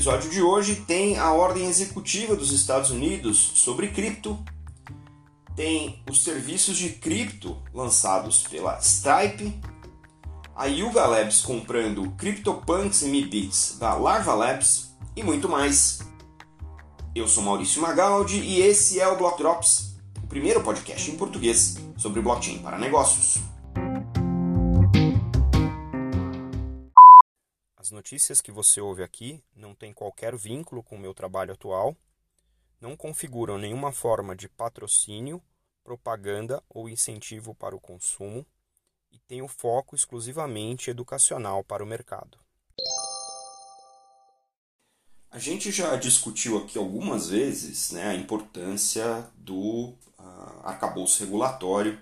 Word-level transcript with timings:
episódio 0.00 0.30
de 0.30 0.40
hoje 0.40 0.76
tem 0.76 1.18
a 1.18 1.30
ordem 1.30 1.66
executiva 1.66 2.34
dos 2.34 2.52
Estados 2.52 2.90
Unidos 2.90 3.36
sobre 3.36 3.88
cripto, 3.88 4.42
tem 5.54 6.02
os 6.08 6.24
serviços 6.24 6.78
de 6.78 6.88
cripto 6.88 7.62
lançados 7.74 8.42
pela 8.44 8.78
Stripe, 8.78 9.60
a 10.56 10.64
Yuga 10.64 11.04
Labs 11.04 11.42
comprando 11.42 12.10
CryptoPunks 12.12 13.02
e 13.02 13.08
MeBits 13.10 13.76
da 13.78 13.92
Larva 13.92 14.32
Labs 14.32 14.96
e 15.14 15.22
muito 15.22 15.50
mais. 15.50 16.00
Eu 17.14 17.28
sou 17.28 17.42
Maurício 17.42 17.82
Magaldi 17.82 18.40
e 18.40 18.62
esse 18.62 18.98
é 18.98 19.06
o 19.06 19.18
Block 19.18 19.36
Drops, 19.36 19.96
o 20.24 20.26
primeiro 20.26 20.62
podcast 20.62 21.10
em 21.10 21.16
português 21.18 21.76
sobre 21.98 22.22
blockchain 22.22 22.60
para 22.60 22.78
negócios. 22.78 23.49
As 27.90 27.92
notícias 27.92 28.40
que 28.40 28.52
você 28.52 28.80
ouve 28.80 29.02
aqui 29.02 29.42
não 29.52 29.74
têm 29.74 29.92
qualquer 29.92 30.36
vínculo 30.36 30.80
com 30.80 30.94
o 30.94 30.98
meu 30.98 31.12
trabalho 31.12 31.54
atual, 31.54 31.96
não 32.80 32.96
configuram 32.96 33.58
nenhuma 33.58 33.90
forma 33.90 34.36
de 34.36 34.48
patrocínio, 34.48 35.42
propaganda 35.82 36.62
ou 36.68 36.88
incentivo 36.88 37.52
para 37.52 37.74
o 37.74 37.80
consumo 37.80 38.46
e 39.10 39.18
têm 39.18 39.42
o 39.42 39.48
foco 39.48 39.96
exclusivamente 39.96 40.88
educacional 40.88 41.64
para 41.64 41.82
o 41.82 41.86
mercado. 41.86 42.38
A 45.28 45.40
gente 45.40 45.72
já 45.72 45.96
discutiu 45.96 46.58
aqui 46.58 46.78
algumas 46.78 47.28
vezes 47.28 47.90
né, 47.90 48.06
a 48.06 48.14
importância 48.14 49.28
do 49.34 49.96
uh, 50.16 50.60
arcabouço 50.62 51.24
regulatório 51.24 51.98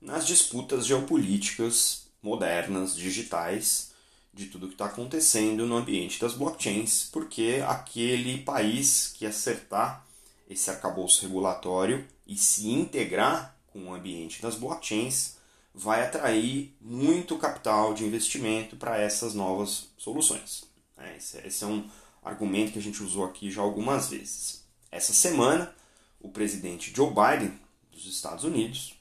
nas 0.00 0.26
disputas 0.26 0.84
geopolíticas 0.84 2.08
modernas, 2.20 2.96
digitais, 2.96 3.89
de 4.32 4.46
tudo 4.46 4.68
que 4.68 4.74
está 4.74 4.86
acontecendo 4.86 5.66
no 5.66 5.76
ambiente 5.76 6.20
das 6.20 6.34
blockchains, 6.34 7.08
porque 7.12 7.62
aquele 7.66 8.38
país 8.38 9.12
que 9.16 9.26
acertar 9.26 10.06
esse 10.48 10.70
arcabouço 10.70 11.22
regulatório 11.22 12.06
e 12.26 12.36
se 12.36 12.68
integrar 12.68 13.56
com 13.68 13.86
o 13.86 13.94
ambiente 13.94 14.40
das 14.42 14.56
blockchains 14.56 15.36
vai 15.74 16.04
atrair 16.04 16.74
muito 16.80 17.38
capital 17.38 17.94
de 17.94 18.04
investimento 18.04 18.76
para 18.76 18.98
essas 18.98 19.34
novas 19.34 19.88
soluções. 19.96 20.64
É, 20.98 21.16
esse 21.16 21.64
é 21.64 21.66
um 21.66 21.88
argumento 22.22 22.72
que 22.72 22.78
a 22.78 22.82
gente 22.82 23.02
usou 23.02 23.24
aqui 23.24 23.50
já 23.50 23.62
algumas 23.62 24.10
vezes. 24.10 24.64
Essa 24.90 25.12
semana, 25.12 25.74
o 26.20 26.28
presidente 26.28 26.92
Joe 26.94 27.08
Biden 27.08 27.58
dos 27.92 28.06
Estados 28.06 28.44
Unidos 28.44 28.94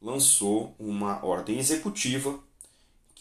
lançou 0.00 0.74
uma 0.78 1.24
ordem 1.24 1.58
executiva 1.58 2.38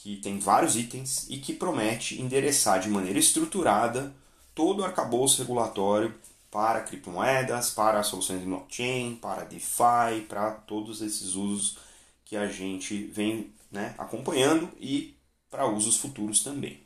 que 0.02 0.18
tem 0.18 0.40
vários 0.40 0.76
itens 0.76 1.28
e 1.30 1.38
que 1.38 1.54
promete 1.54 2.20
endereçar 2.20 2.80
de 2.80 2.90
maneira 2.90 3.20
estruturada 3.20 4.12
todo 4.56 4.80
o 4.80 4.84
arcabouço 4.84 5.40
regulatório 5.40 6.16
para 6.50 6.82
criptomoedas, 6.82 7.70
para 7.70 8.02
soluções 8.02 8.40
de 8.40 8.48
blockchain, 8.48 9.16
para 9.22 9.44
DeFi, 9.44 10.26
para 10.28 10.52
todos 10.52 11.04
esses 11.04 11.36
usos 11.36 11.78
que 12.26 12.36
a 12.36 12.48
gente 12.48 13.04
vem 13.14 13.54
né, 13.72 13.94
acompanhando 13.96 14.68
e 14.80 15.16
para 15.52 15.68
usos 15.68 15.98
futuros 15.98 16.44
também. 16.44 16.80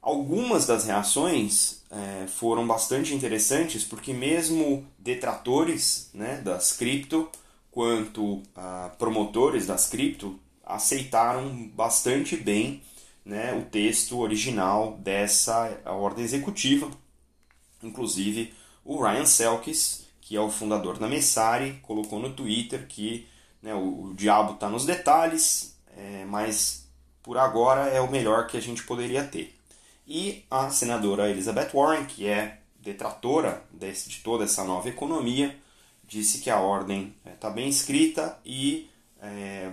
Algumas 0.00 0.66
das 0.66 0.84
reações 0.84 1.82
é, 1.90 2.28
foram 2.28 2.64
bastante 2.64 3.12
interessantes 3.12 3.82
porque 3.82 4.12
mesmo 4.12 4.86
detratores 4.96 6.10
né, 6.14 6.40
das 6.42 6.72
cripto 6.72 7.28
quanto 7.72 8.40
ah, 8.54 8.92
promotores 8.98 9.66
das 9.66 9.88
cripto 9.88 10.38
aceitaram 10.74 11.68
bastante 11.74 12.36
bem 12.36 12.82
né, 13.24 13.54
o 13.54 13.64
texto 13.70 14.18
original 14.18 14.96
dessa 14.98 15.80
ordem 15.86 16.24
executiva. 16.24 16.90
Inclusive, 17.82 18.52
o 18.84 19.02
Ryan 19.02 19.26
Selkis, 19.26 20.06
que 20.20 20.36
é 20.36 20.40
o 20.40 20.50
fundador 20.50 20.98
da 20.98 21.08
Messari, 21.08 21.78
colocou 21.82 22.18
no 22.18 22.32
Twitter 22.32 22.86
que 22.86 23.26
né, 23.62 23.74
o, 23.74 24.04
o, 24.04 24.14
diabo 24.14 24.54
está 24.54 24.68
nos 24.68 24.84
detalhes, 24.84 25.76
é, 25.96 26.24
mas 26.24 26.86
por 27.22 27.36
agora 27.36 27.88
é 27.88 28.00
o 28.00 28.10
melhor 28.10 28.46
que 28.46 28.56
a 28.56 28.62
gente 28.62 28.82
poderia 28.84 29.24
ter. 29.24 29.54
E 30.06 30.44
a 30.50 30.70
senadora 30.70 31.30
Elizabeth 31.30 31.70
Warren, 31.72 32.04
que 32.06 32.26
é 32.26 32.58
detratora 32.80 33.62
desse, 33.70 34.08
de 34.08 34.20
toda 34.20 34.44
essa 34.44 34.64
nova 34.64 34.88
economia, 34.88 35.56
disse 36.04 36.40
que 36.40 36.50
a 36.50 36.58
ordem 36.58 37.14
está 37.24 37.48
é, 37.48 37.52
bem 37.52 37.68
escrita 37.68 38.38
e 38.44 38.90
é, 39.22 39.70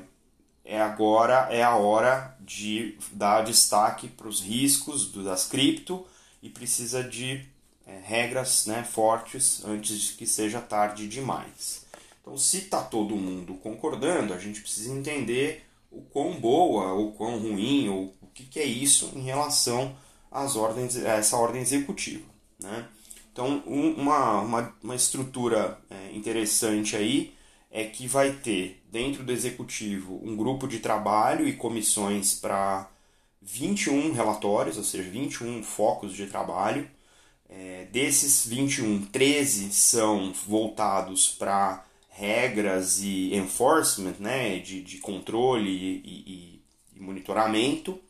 é 0.68 0.82
agora 0.82 1.48
é 1.50 1.64
a 1.64 1.76
hora 1.78 2.36
de 2.42 2.98
dar 3.14 3.42
destaque 3.42 4.10
para 4.10 4.28
os 4.28 4.42
riscos 4.42 5.10
das 5.14 5.48
cripto 5.48 6.06
e 6.44 6.50
precisa 6.50 7.02
de 7.02 7.46
é, 7.86 8.02
regras 8.04 8.66
né, 8.66 8.84
fortes 8.84 9.64
antes 9.64 9.98
de 9.98 10.14
que 10.14 10.28
seja 10.28 10.60
tarde 10.60 11.08
demais. 11.08 11.86
Então, 12.22 12.38
se 12.38 12.58
está 12.58 12.82
todo 12.82 13.16
mundo 13.16 13.54
concordando, 13.56 14.34
a 14.34 14.38
gente 14.38 14.60
precisa 14.60 14.94
entender 14.94 15.66
o 15.90 16.02
quão 16.02 16.38
boa 16.38 16.92
ou 16.92 17.14
quão 17.14 17.40
ruim 17.40 17.88
ou 17.88 18.14
o 18.22 18.28
que, 18.34 18.44
que 18.44 18.60
é 18.60 18.66
isso 18.66 19.14
em 19.16 19.22
relação 19.22 19.96
às 20.30 20.58
ordens, 20.58 20.98
a 20.98 21.14
essa 21.14 21.38
ordem 21.38 21.62
executiva. 21.62 22.26
Né? 22.60 22.86
Então, 23.32 23.64
um, 23.66 23.94
uma, 23.94 24.42
uma, 24.42 24.76
uma 24.84 24.96
estrutura 24.96 25.80
é, 25.90 26.12
interessante 26.14 26.98
aí 26.98 27.37
é 27.78 27.84
que 27.84 28.08
vai 28.08 28.32
ter 28.32 28.82
dentro 28.92 29.24
do 29.24 29.32
executivo 29.32 30.20
um 30.24 30.36
grupo 30.36 30.68
de 30.68 30.80
trabalho 30.80 31.48
e 31.48 31.54
comissões 31.54 32.34
para 32.34 32.90
21 33.40 34.14
relatórios, 34.14 34.78
ou 34.78 34.84
seja, 34.84 35.08
21 35.08 35.62
focos 35.62 36.16
de 36.16 36.26
trabalho. 36.26 36.90
É, 37.48 37.86
desses 37.92 38.48
21, 38.48 39.06
13 39.06 39.72
são 39.72 40.34
voltados 40.34 41.30
para 41.30 41.86
regras 42.10 43.00
e 43.00 43.36
enforcement, 43.36 44.16
né, 44.20 44.58
de, 44.58 44.82
de 44.82 44.98
controle 44.98 45.70
e, 45.70 46.02
e, 46.04 46.62
e 46.96 47.00
monitoramento. 47.00 48.02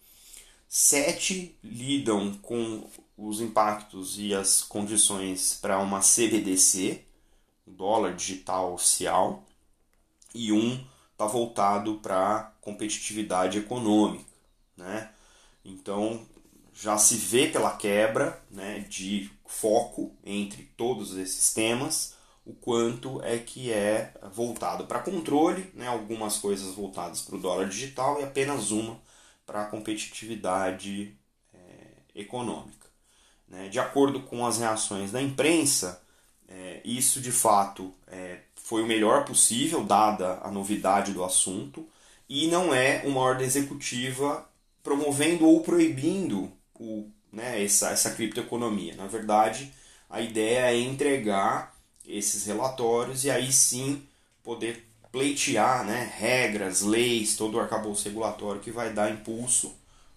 Sete 0.70 1.58
lidam 1.62 2.34
com 2.36 2.90
os 3.18 3.42
impactos 3.42 4.18
e 4.18 4.34
as 4.34 4.64
condições 4.64 5.60
para 5.62 5.78
uma 5.80 6.00
CBDC, 6.00 7.02
dólar 7.68 8.16
digital 8.16 8.74
oficial 8.74 9.44
e 10.34 10.52
um 10.52 10.84
está 11.12 11.26
voltado 11.26 11.96
para 11.96 12.54
competitividade 12.62 13.58
econômica, 13.58 14.26
né? 14.76 15.10
Então 15.66 16.26
já 16.74 16.98
se 16.98 17.16
vê 17.16 17.48
pela 17.48 17.76
quebra, 17.76 18.40
né, 18.52 18.86
de 18.88 19.32
foco 19.48 20.16
entre 20.24 20.64
todos 20.78 21.18
esses 21.18 21.52
temas, 21.52 22.16
o 22.46 22.54
quanto 22.54 23.22
é 23.24 23.40
que 23.40 23.72
é 23.74 24.14
voltado 24.32 24.86
para 24.86 25.00
controle, 25.00 25.72
né, 25.74 25.88
algumas 25.88 26.38
coisas 26.38 26.76
voltadas 26.76 27.22
para 27.22 27.36
o 27.36 27.40
dólar 27.40 27.68
digital 27.68 28.22
e 28.22 28.24
apenas 28.24 28.70
uma 28.70 29.00
para 29.46 29.64
a 29.64 29.66
competitividade 29.66 31.18
é, 31.54 32.22
econômica. 32.22 32.88
Né? 33.48 33.70
De 33.70 33.80
acordo 33.80 34.22
com 34.22 34.46
as 34.46 34.60
reações 34.60 35.12
da 35.12 35.22
imprensa, 35.22 36.02
é, 36.48 36.82
isso 36.84 37.20
de 37.20 37.32
fato 37.32 37.94
é, 38.08 38.40
foi 38.56 38.84
o 38.84 38.88
melhor 38.88 39.26
possível, 39.26 39.84
dada 39.84 40.40
a 40.44 40.52
novidade 40.52 41.14
do 41.14 41.24
assunto, 41.24 41.88
e 42.30 42.48
não 42.48 42.74
é 42.74 43.04
uma 43.06 43.22
ordem 43.22 43.46
executiva 43.46 44.48
promovendo 44.84 45.46
ou 45.46 45.62
proibindo 45.62 46.52
o, 46.76 47.10
né, 47.32 47.64
essa, 47.64 47.90
essa 47.90 48.12
criptoeconomia. 48.12 48.96
Na 48.96 49.08
verdade, 49.08 49.74
a 50.10 50.22
ideia 50.22 50.72
é 50.72 50.80
entregar 50.80 51.76
esses 52.08 52.46
relatórios 52.46 53.26
e 53.26 53.32
aí 53.32 53.52
sim 53.52 54.04
poder 54.44 54.88
pleitear 55.12 55.86
né, 55.86 56.12
regras, 56.18 56.82
leis, 56.82 57.36
todo 57.36 57.56
o 57.56 57.60
arcabouço 57.60 58.06
regulatório 58.06 58.62
que 58.62 58.72
vai 58.72 58.94
dar 58.94 59.12
impulso, 59.12 59.76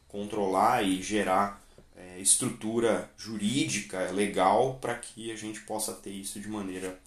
controlar 0.09 0.83
e 0.85 1.03
gerar 1.03 1.61
é, 2.01 2.21
estrutura 2.21 3.11
jurídica 3.17 4.11
legal 4.11 4.79
para 4.81 4.95
que 4.95 5.31
a 5.31 5.37
gente 5.37 5.61
possa 5.61 5.93
ter 5.93 6.11
isso 6.11 6.41
de 6.41 6.49
maneira 6.49 6.99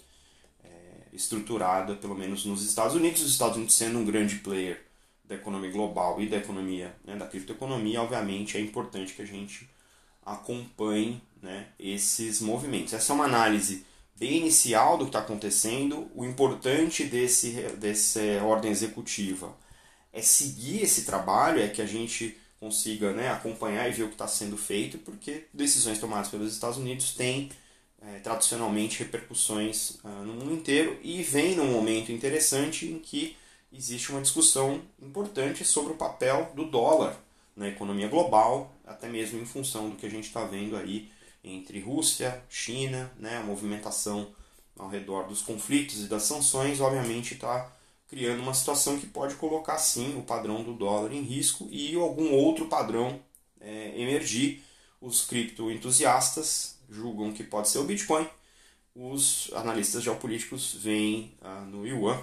estruturada, 1.14 1.96
pelo 1.96 2.16
menos 2.16 2.46
nos 2.46 2.64
Estados 2.64 2.96
Unidos, 2.96 3.22
os 3.22 3.32
Estados 3.32 3.56
Unidos 3.56 3.76
sendo 3.76 4.00
um 4.00 4.06
grande 4.06 4.38
player 4.38 4.84
da 5.24 5.36
economia 5.36 5.72
global 5.72 6.20
e 6.20 6.28
da 6.28 6.38
economia, 6.38 6.94
né, 7.06 7.16
da 7.16 7.28
criptoeconomia, 7.28 8.02
obviamente 8.02 8.58
é 8.58 8.62
importante 8.62 9.14
que 9.14 9.22
a 9.22 9.26
gente 9.26 9.70
acompanhe 10.26 11.22
né, 11.42 11.68
esses 11.80 12.42
movimentos. 12.42 12.94
Essa 12.94 13.14
é 13.14 13.16
uma 13.16 13.26
análise 13.26 13.86
bem 14.18 14.38
inicial 14.38 14.98
do 14.98 15.06
que 15.06 15.10
está 15.10 15.20
acontecendo. 15.20 16.10
O 16.16 16.26
importante 16.26 17.04
desse, 17.04 17.52
dessa 17.78 18.22
ordem 18.44 18.72
executiva 18.72 19.56
é 20.12 20.22
seguir 20.22 20.82
esse 20.84 21.06
trabalho, 21.06 21.62
é 21.62 21.68
que 21.68 21.82
a 21.82 21.86
gente 21.86 22.38
consiga 22.64 23.12
né, 23.12 23.30
acompanhar 23.30 23.90
e 23.90 23.92
ver 23.92 24.04
o 24.04 24.08
que 24.08 24.14
está 24.14 24.26
sendo 24.26 24.56
feito, 24.56 24.98
porque 25.00 25.48
decisões 25.54 26.00
tomadas 26.00 26.30
pelos 26.30 26.54
Estados 26.54 26.78
Unidos 26.78 27.14
têm 27.14 27.52
é, 28.02 28.20
tradicionalmente 28.20 29.00
repercussões 29.00 30.00
uh, 30.02 30.24
no 30.24 30.34
mundo 30.34 30.54
inteiro 30.54 30.98
e 31.04 31.22
vem 31.24 31.58
num 31.58 31.70
momento 31.70 32.10
interessante 32.10 32.86
em 32.86 33.00
que 33.00 33.36
existe 33.70 34.12
uma 34.12 34.22
discussão 34.22 34.82
importante 35.02 35.66
sobre 35.66 35.92
o 35.92 35.98
papel 35.98 36.54
do 36.56 36.64
dólar 36.64 37.18
na 37.54 37.68
economia 37.68 38.08
global, 38.08 38.74
até 38.88 39.10
mesmo 39.10 39.42
em 39.42 39.46
função 39.46 39.90
do 39.90 39.98
que 39.98 40.06
a 40.06 40.10
gente 40.10 40.28
está 40.28 40.46
vendo 40.46 40.78
aí 40.78 41.12
entre 41.44 41.82
Rússia, 41.82 42.42
China, 42.50 43.12
né, 43.20 43.40
a 43.40 43.44
movimentação 43.44 44.34
ao 44.80 44.88
redor 44.88 45.28
dos 45.28 45.42
conflitos 45.42 46.06
e 46.06 46.08
das 46.08 46.24
sanções, 46.24 46.80
obviamente 46.80 47.34
está 47.34 47.70
criando 48.14 48.44
uma 48.44 48.54
situação 48.54 49.00
que 49.00 49.08
pode 49.08 49.34
colocar 49.36 49.80
sim 49.80 50.16
o 50.16 50.22
padrão 50.22 50.64
do 50.64 50.74
dólar 50.74 51.12
em 51.12 51.22
risco 51.22 51.68
e 51.72 51.96
algum 51.96 52.32
outro 52.32 52.68
padrão 52.68 53.20
é, 53.60 54.00
emergir. 54.00 54.62
Os 55.02 55.26
criptoentusiastas 55.26 56.78
julgam 56.88 57.34
que 57.34 57.44
pode 57.44 57.70
ser 57.70 57.80
o 57.80 57.86
Bitcoin, 57.86 58.30
os 58.96 59.50
analistas 59.56 60.04
geopolíticos 60.04 60.76
veem 60.76 61.34
ah, 61.42 61.62
no 61.62 61.88
Yuan, 61.88 62.22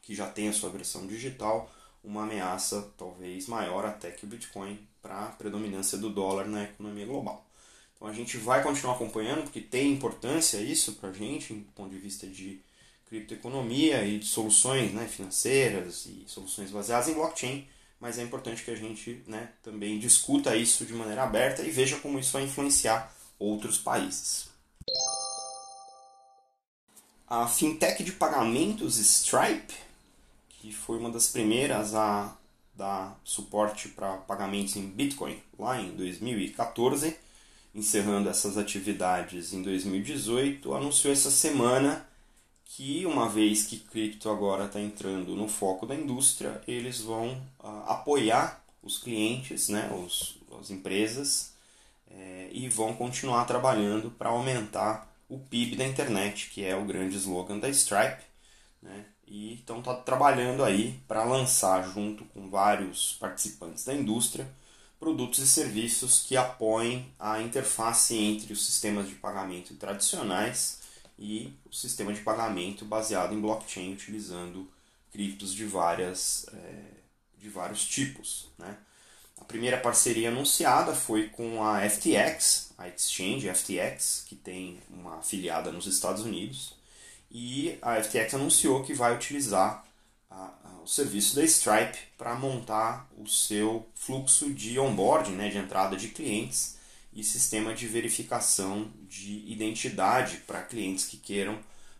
que 0.00 0.14
já 0.14 0.28
tem 0.28 0.48
a 0.48 0.52
sua 0.52 0.70
versão 0.70 1.08
digital, 1.08 1.68
uma 2.04 2.22
ameaça 2.22 2.92
talvez 2.96 3.48
maior 3.48 3.84
até 3.84 4.12
que 4.12 4.24
o 4.24 4.28
Bitcoin 4.28 4.78
para 5.02 5.24
a 5.24 5.28
predominância 5.30 5.98
do 5.98 6.08
dólar 6.08 6.46
na 6.46 6.62
economia 6.62 7.04
global. 7.04 7.44
Então 7.96 8.06
a 8.06 8.12
gente 8.12 8.36
vai 8.36 8.62
continuar 8.62 8.94
acompanhando 8.94 9.42
porque 9.42 9.60
tem 9.60 9.92
importância 9.92 10.58
isso 10.58 10.92
para 10.94 11.08
a 11.08 11.12
gente, 11.12 11.52
do 11.52 11.72
ponto 11.72 11.90
de 11.90 11.98
vista 11.98 12.28
de 12.28 12.62
criptoeconomia 13.14 14.04
e 14.04 14.18
de 14.18 14.26
soluções 14.26 14.92
né, 14.92 15.06
financeiras 15.06 16.06
e 16.06 16.24
soluções 16.26 16.70
baseadas 16.70 17.08
em 17.08 17.14
blockchain, 17.14 17.66
mas 18.00 18.18
é 18.18 18.22
importante 18.22 18.64
que 18.64 18.70
a 18.70 18.76
gente 18.76 19.22
né, 19.28 19.50
também 19.62 19.98
discuta 19.98 20.56
isso 20.56 20.84
de 20.84 20.92
maneira 20.92 21.22
aberta 21.22 21.62
e 21.62 21.70
veja 21.70 21.96
como 21.98 22.18
isso 22.18 22.32
vai 22.32 22.42
influenciar 22.42 23.14
outros 23.38 23.78
países. 23.78 24.48
A 27.28 27.46
fintech 27.46 28.02
de 28.02 28.12
pagamentos 28.12 28.98
Stripe, 28.98 29.74
que 30.48 30.72
foi 30.72 30.98
uma 30.98 31.10
das 31.10 31.28
primeiras 31.28 31.94
a 31.94 32.36
dar 32.74 33.18
suporte 33.22 33.88
para 33.88 34.16
pagamentos 34.18 34.74
em 34.74 34.86
Bitcoin 34.86 35.40
lá 35.56 35.80
em 35.80 35.92
2014, 35.92 37.16
encerrando 37.72 38.28
essas 38.28 38.58
atividades 38.58 39.52
em 39.52 39.62
2018, 39.62 40.74
anunciou 40.74 41.12
essa 41.12 41.30
semana 41.30 42.06
que, 42.64 43.06
uma 43.06 43.28
vez 43.28 43.64
que 43.64 43.78
cripto 43.78 44.28
agora 44.28 44.64
está 44.64 44.80
entrando 44.80 45.36
no 45.36 45.48
foco 45.48 45.86
da 45.86 45.94
indústria, 45.94 46.60
eles 46.66 47.00
vão 47.00 47.32
uh, 47.60 47.84
apoiar 47.86 48.64
os 48.82 48.98
clientes, 48.98 49.68
né, 49.68 49.90
os, 49.92 50.36
as 50.60 50.70
empresas, 50.70 51.54
é, 52.10 52.48
e 52.52 52.68
vão 52.68 52.94
continuar 52.94 53.44
trabalhando 53.44 54.10
para 54.10 54.28
aumentar 54.28 55.10
o 55.28 55.38
PIB 55.38 55.76
da 55.76 55.86
internet, 55.86 56.50
que 56.50 56.64
é 56.64 56.76
o 56.76 56.84
grande 56.84 57.16
slogan 57.16 57.58
da 57.58 57.68
Stripe. 57.68 58.22
Né, 58.82 59.06
e 59.26 59.54
estão 59.54 59.80
tá 59.80 59.94
trabalhando 59.94 60.62
aí 60.62 61.00
para 61.08 61.24
lançar, 61.24 61.82
junto 61.88 62.24
com 62.26 62.50
vários 62.50 63.14
participantes 63.18 63.84
da 63.84 63.94
indústria, 63.94 64.46
produtos 65.00 65.38
e 65.38 65.46
serviços 65.46 66.24
que 66.26 66.36
apoiem 66.36 67.06
a 67.18 67.40
interface 67.40 68.16
entre 68.16 68.52
os 68.52 68.64
sistemas 68.64 69.08
de 69.08 69.14
pagamento 69.14 69.74
tradicionais 69.74 70.83
e 71.18 71.52
o 71.64 71.72
sistema 71.72 72.12
de 72.12 72.20
pagamento 72.20 72.84
baseado 72.84 73.34
em 73.34 73.40
blockchain 73.40 73.92
utilizando 73.92 74.68
criptos 75.12 75.54
de, 75.54 75.64
várias, 75.64 76.46
é, 76.52 76.82
de 77.38 77.48
vários 77.48 77.84
tipos. 77.86 78.48
Né? 78.58 78.76
A 79.40 79.44
primeira 79.44 79.78
parceria 79.78 80.28
anunciada 80.28 80.94
foi 80.94 81.28
com 81.28 81.62
a 81.62 81.88
FTX, 81.88 82.72
a 82.76 82.88
exchange 82.88 83.48
FTX, 83.48 84.24
que 84.26 84.34
tem 84.34 84.80
uma 84.90 85.18
afiliada 85.18 85.70
nos 85.70 85.86
Estados 85.86 86.22
Unidos, 86.22 86.74
e 87.30 87.78
a 87.82 88.02
FTX 88.02 88.34
anunciou 88.34 88.82
que 88.84 88.94
vai 88.94 89.14
utilizar 89.14 89.84
o 90.84 90.86
serviço 90.86 91.34
da 91.34 91.42
Stripe 91.42 91.98
para 92.18 92.34
montar 92.34 93.08
o 93.16 93.26
seu 93.26 93.88
fluxo 93.94 94.52
de 94.52 94.78
onboarding, 94.78 95.32
né, 95.32 95.48
de 95.48 95.56
entrada 95.56 95.96
de 95.96 96.08
clientes 96.08 96.73
e 97.14 97.22
sistema 97.22 97.74
de 97.74 97.86
verificação 97.86 98.90
de 99.08 99.44
identidade 99.46 100.38
para 100.46 100.62
clientes 100.62 101.06
que 101.06 101.16
queiram 101.16 101.58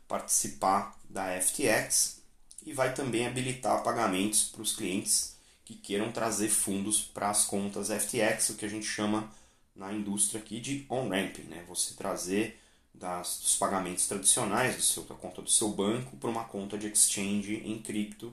participar 0.09 0.99
da 1.09 1.41
FTX 1.41 2.21
e 2.67 2.73
vai 2.73 2.93
também 2.93 3.27
habilitar 3.27 3.83
pagamentos 3.83 4.45
para 4.45 4.63
os 4.63 4.75
clientes 4.75 5.37
que 5.65 5.75
queiram 5.75 6.13
trazer 6.13 6.49
fundos 6.49 7.01
para 7.01 7.31
as 7.31 7.45
contas 7.45 7.89
FTX, 7.89 8.51
o 8.51 8.55
que 8.57 8.67
a 8.67 8.69
gente 8.69 8.87
chama 8.87 9.31
na 9.75 9.93
indústria 9.93 10.41
aqui 10.41 10.61
de 10.61 10.85
on-ramp, 10.91 11.39
né? 11.49 11.65
Você 11.69 11.95
trazer 11.95 12.61
das, 12.93 13.41
dos 13.41 13.57
pagamentos 13.57 14.07
tradicionais 14.07 14.77
do 14.77 14.83
seu, 14.83 15.05
da 15.05 15.15
conta 15.15 15.41
do 15.41 15.51
seu 15.51 15.71
banco 15.71 16.17
para 16.17 16.31
uma 16.31 16.45
conta 16.45 16.77
de 16.77 16.87
exchange 16.87 17.63
em 17.65 17.81
cripto 17.81 18.33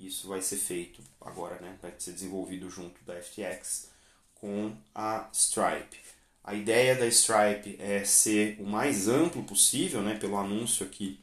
isso 0.00 0.28
vai 0.28 0.40
ser 0.40 0.56
feito 0.56 1.02
agora, 1.20 1.60
né? 1.60 1.76
vai 1.80 1.92
ser 1.98 2.12
desenvolvido 2.12 2.70
junto 2.70 3.04
da 3.04 3.20
FTX 3.20 3.90
com 4.34 4.74
a 4.94 5.28
Stripe. 5.32 5.98
A 6.42 6.54
ideia 6.54 6.96
da 6.96 7.06
Stripe 7.06 7.76
é 7.78 8.04
ser 8.04 8.56
o 8.58 8.64
mais 8.64 9.08
amplo 9.08 9.42
possível, 9.44 10.02
né? 10.02 10.18
pelo 10.18 10.36
anúncio 10.36 10.86
aqui 10.86 11.20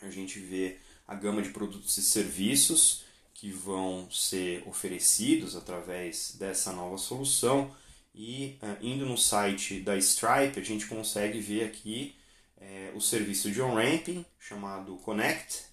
a 0.00 0.10
gente 0.10 0.38
vê 0.38 0.76
a 1.06 1.14
gama 1.14 1.42
de 1.42 1.48
produtos 1.50 1.96
e 1.96 2.02
serviços 2.02 3.04
que 3.34 3.50
vão 3.50 4.08
ser 4.10 4.62
oferecidos 4.66 5.56
através 5.56 6.36
dessa 6.38 6.72
nova 6.72 6.98
solução. 6.98 7.74
E 8.14 8.58
uh, 8.62 8.84
indo 8.84 9.06
no 9.06 9.16
site 9.16 9.80
da 9.80 9.96
Stripe, 9.96 10.58
a 10.58 10.62
gente 10.62 10.86
consegue 10.86 11.40
ver 11.40 11.64
aqui 11.64 12.14
é, 12.60 12.92
o 12.94 13.00
serviço 13.00 13.50
de 13.50 13.60
on-ramping 13.60 14.24
chamado 14.38 14.96
Connect, 14.98 15.64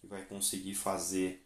que 0.00 0.06
vai 0.06 0.22
conseguir 0.22 0.74
fazer 0.74 1.42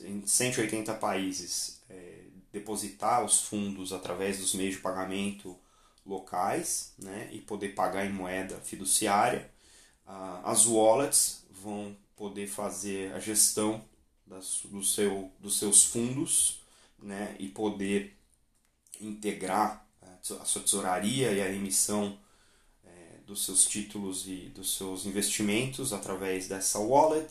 em 0.00 0.26
180 0.26 0.94
países 0.94 1.80
é, 1.88 2.11
depositar 2.52 3.24
os 3.24 3.42
fundos 3.42 3.92
através 3.92 4.38
dos 4.38 4.54
meios 4.54 4.76
de 4.76 4.80
pagamento 4.80 5.58
locais 6.04 6.92
né, 6.98 7.28
e 7.32 7.40
poder 7.40 7.70
pagar 7.70 8.04
em 8.04 8.12
moeda 8.12 8.56
fiduciária. 8.60 9.50
As 10.44 10.66
wallets 10.66 11.44
vão 11.50 11.96
poder 12.16 12.46
fazer 12.46 13.12
a 13.14 13.20
gestão 13.20 13.82
das, 14.26 14.60
do 14.64 14.82
seu, 14.82 15.30
dos 15.40 15.58
seus 15.58 15.84
fundos 15.84 16.60
né, 16.98 17.34
e 17.38 17.48
poder 17.48 18.16
integrar 19.00 19.86
é, 20.02 20.06
a 20.40 20.44
sua 20.44 20.62
tesouraria 20.62 21.32
e 21.32 21.40
a 21.40 21.50
emissão 21.50 22.18
é, 22.84 23.18
dos 23.26 23.44
seus 23.44 23.64
títulos 23.64 24.26
e 24.26 24.52
dos 24.54 24.76
seus 24.76 25.06
investimentos 25.06 25.92
através 25.92 26.46
dessa 26.46 26.78
wallet 26.78 27.28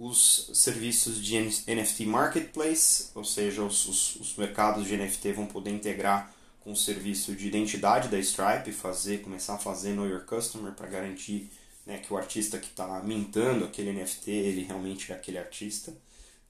os 0.00 0.50
serviços 0.54 1.22
de 1.22 1.38
NFT 1.38 2.06
Marketplace, 2.06 3.10
ou 3.14 3.22
seja, 3.22 3.62
os, 3.62 3.86
os, 3.86 4.16
os, 4.16 4.34
mercados 4.34 4.86
de 4.86 4.96
NFT 4.96 5.34
vão 5.34 5.44
poder 5.44 5.72
integrar 5.72 6.34
com 6.60 6.72
o 6.72 6.76
serviço 6.76 7.34
de 7.36 7.46
identidade 7.46 8.08
da 8.08 8.18
Stripe, 8.18 8.72
fazer, 8.72 9.20
começar 9.20 9.56
a 9.56 9.58
fazer 9.58 9.92
Know 9.92 10.08
Your 10.08 10.24
Customer 10.24 10.72
para 10.72 10.86
garantir 10.86 11.50
né, 11.84 11.98
que 11.98 12.10
o 12.14 12.16
artista 12.16 12.58
que 12.58 12.68
está 12.68 13.02
mintando 13.02 13.66
aquele 13.66 13.92
NFT, 13.92 14.30
ele 14.30 14.62
realmente 14.62 15.12
é 15.12 15.14
aquele 15.14 15.36
artista, 15.36 15.90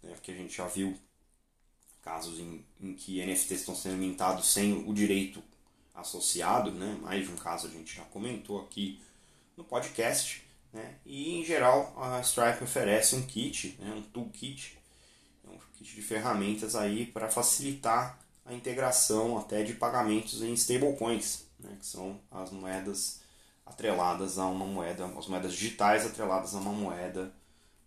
né, 0.00 0.12
porque 0.12 0.30
a 0.30 0.36
gente 0.36 0.56
já 0.56 0.68
viu 0.68 0.96
casos 2.02 2.38
em, 2.38 2.64
em 2.80 2.94
que 2.94 3.20
NFTs 3.20 3.60
estão 3.60 3.74
sendo 3.74 3.96
mintados 3.96 4.46
sem 4.46 4.88
o 4.88 4.94
direito 4.94 5.42
associado, 5.92 6.70
né, 6.70 6.96
mais 7.02 7.26
de 7.26 7.32
um 7.32 7.36
caso 7.36 7.66
a 7.66 7.70
gente 7.70 7.96
já 7.96 8.04
comentou 8.04 8.60
aqui 8.60 9.00
no 9.56 9.64
podcast, 9.64 10.48
né? 10.72 10.96
E 11.04 11.38
em 11.38 11.44
geral 11.44 11.94
a 12.00 12.20
Stripe 12.20 12.64
oferece 12.64 13.16
um 13.16 13.22
kit, 13.22 13.76
né? 13.80 13.92
um 13.96 14.02
toolkit, 14.02 14.78
um 15.44 15.58
kit 15.74 15.94
de 15.94 16.02
ferramentas 16.02 16.74
aí 16.74 17.06
para 17.06 17.28
facilitar 17.28 18.18
a 18.44 18.54
integração 18.54 19.38
até 19.38 19.62
de 19.62 19.74
pagamentos 19.74 20.42
em 20.42 20.52
stablecoins, 20.54 21.44
né? 21.58 21.76
que 21.78 21.86
são 21.86 22.20
as 22.30 22.50
moedas 22.50 23.20
atreladas 23.66 24.38
a 24.38 24.46
uma 24.46 24.66
moeda, 24.66 25.06
as 25.06 25.26
moedas 25.26 25.52
digitais 25.52 26.06
atreladas 26.06 26.54
a 26.54 26.58
uma 26.58 26.72
moeda 26.72 27.32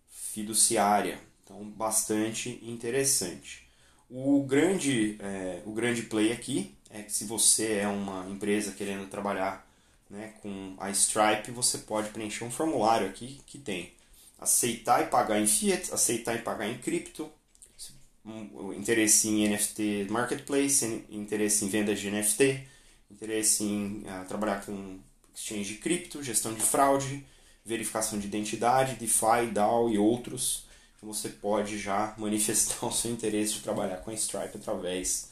fiduciária. 0.08 1.18
Então, 1.42 1.62
bastante 1.64 2.58
interessante. 2.62 3.68
O 4.08 4.42
grande, 4.44 5.18
é, 5.20 5.62
o 5.66 5.72
grande 5.72 6.02
play 6.02 6.32
aqui 6.32 6.74
é 6.90 7.02
que 7.02 7.12
se 7.12 7.24
você 7.24 7.78
é 7.78 7.88
uma 7.88 8.28
empresa 8.30 8.72
querendo 8.72 9.08
trabalhar 9.08 9.63
né, 10.14 10.32
com 10.40 10.76
a 10.78 10.90
Stripe, 10.90 11.50
você 11.50 11.78
pode 11.78 12.10
preencher 12.10 12.44
um 12.44 12.50
formulário 12.50 13.08
aqui 13.08 13.40
que 13.46 13.58
tem 13.58 13.92
aceitar 14.38 15.02
e 15.02 15.06
pagar 15.06 15.40
em 15.40 15.46
fiat, 15.46 15.92
aceitar 15.92 16.34
e 16.36 16.38
pagar 16.38 16.68
em 16.68 16.78
cripto, 16.78 17.30
interesse 18.76 19.28
em 19.28 19.48
NFT 19.48 20.06
marketplace, 20.10 21.04
interesse 21.10 21.64
em 21.64 21.68
vendas 21.68 21.98
de 22.00 22.10
NFT, 22.10 22.66
interesse 23.10 23.64
em 23.64 24.02
uh, 24.02 24.26
trabalhar 24.26 24.64
com 24.64 24.98
exchange 25.34 25.74
de 25.74 25.80
cripto, 25.80 26.22
gestão 26.22 26.54
de 26.54 26.62
fraude, 26.62 27.24
verificação 27.64 28.18
de 28.18 28.26
identidade, 28.26 28.96
DeFi, 28.96 29.50
DAO 29.52 29.90
e 29.90 29.98
outros. 29.98 30.66
Então 30.96 31.12
você 31.12 31.28
pode 31.28 31.78
já 31.78 32.14
manifestar 32.16 32.84
o 32.86 32.92
seu 32.92 33.10
interesse 33.10 33.54
de 33.54 33.60
trabalhar 33.60 33.96
com 33.98 34.10
a 34.10 34.14
Stripe 34.14 34.56
através 34.56 35.30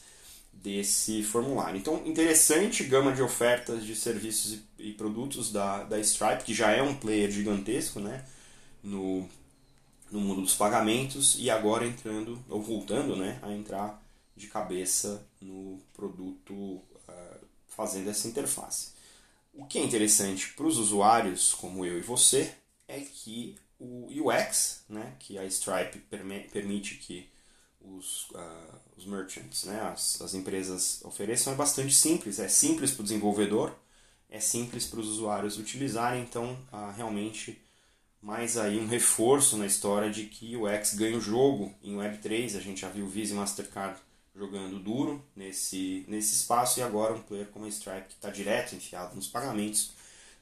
desse 0.53 1.23
formulário. 1.23 1.77
Então, 1.77 2.05
interessante 2.05 2.83
gama 2.83 3.11
de 3.11 3.21
ofertas 3.21 3.85
de 3.85 3.95
serviços 3.95 4.53
e, 4.79 4.89
e 4.89 4.93
produtos 4.93 5.51
da, 5.51 5.83
da 5.83 5.99
Stripe, 5.99 6.43
que 6.43 6.53
já 6.53 6.71
é 6.71 6.81
um 6.81 6.95
player 6.95 7.29
gigantesco 7.29 7.99
né, 7.99 8.25
no, 8.81 9.27
no 10.09 10.21
mundo 10.21 10.41
dos 10.41 10.53
pagamentos 10.53 11.35
e 11.39 11.49
agora 11.49 11.85
entrando, 11.85 12.43
ou 12.47 12.61
voltando 12.61 13.15
né, 13.15 13.39
a 13.41 13.51
entrar 13.51 14.01
de 14.35 14.47
cabeça 14.47 15.25
no 15.41 15.79
produto 15.93 16.53
uh, 16.53 17.45
fazendo 17.67 18.09
essa 18.09 18.27
interface. 18.27 18.93
O 19.53 19.65
que 19.65 19.77
é 19.77 19.83
interessante 19.83 20.53
para 20.53 20.65
os 20.65 20.77
usuários 20.77 21.53
como 21.53 21.85
eu 21.85 21.97
e 21.97 22.01
você 22.01 22.53
é 22.87 22.99
que 22.99 23.55
o 23.79 24.07
UX, 24.07 24.83
né, 24.87 25.13
que 25.19 25.37
a 25.37 25.45
Stripe 25.45 25.99
permite 26.51 26.95
que 26.95 27.29
os, 28.03 28.29
uh, 28.31 28.79
os 28.97 29.05
merchants, 29.05 29.63
né, 29.63 29.79
as, 29.81 30.21
as 30.21 30.33
empresas 30.33 31.01
ofereçam, 31.05 31.53
é 31.53 31.55
bastante 31.55 31.95
simples. 31.95 32.39
É 32.39 32.47
simples 32.47 32.91
para 32.91 33.01
o 33.01 33.03
desenvolvedor, 33.03 33.73
é 34.29 34.39
simples 34.39 34.85
para 34.85 34.99
os 34.99 35.07
usuários 35.07 35.57
utilizarem, 35.57 36.21
então 36.21 36.57
uh, 36.71 36.91
realmente 36.95 37.61
mais 38.21 38.57
aí 38.57 38.79
um 38.79 38.87
reforço 38.87 39.57
na 39.57 39.65
história 39.65 40.09
de 40.09 40.25
que 40.25 40.55
o 40.55 40.67
X 40.67 40.93
ganha 40.93 41.17
o 41.17 41.21
jogo 41.21 41.73
em 41.83 41.95
Web3. 41.95 42.57
A 42.57 42.61
gente 42.61 42.81
já 42.81 42.89
viu 42.89 43.07
Visa 43.07 43.33
e 43.33 43.37
Mastercard 43.37 43.99
jogando 44.35 44.79
duro 44.79 45.23
nesse, 45.35 46.05
nesse 46.07 46.35
espaço 46.35 46.79
e 46.79 46.83
agora 46.83 47.13
um 47.13 47.21
player 47.21 47.47
como 47.47 47.65
a 47.65 47.69
Stripe 47.69 48.07
que 48.07 48.13
está 48.15 48.29
direto 48.29 48.75
enfiado 48.75 49.15
nos 49.15 49.27
pagamentos 49.27 49.91